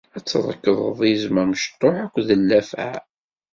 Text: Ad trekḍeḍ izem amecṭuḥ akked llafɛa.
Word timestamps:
Ad 0.15 0.23
trekḍeḍ 0.23 0.99
izem 1.11 1.35
amecṭuḥ 1.43 1.95
akked 2.05 2.27
llafɛa. 2.39 2.95